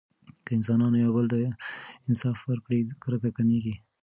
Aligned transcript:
که 0.45 0.51
انسانانو 0.57 0.97
یو 1.05 1.11
بل 1.17 1.25
ته 1.31 1.37
انصاف 2.07 2.37
ورکړي، 2.49 2.79
کرکه 3.03 3.29
کمېږي. 3.37 3.75